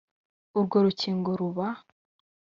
[0.57, 1.65] urwo rukingo ruba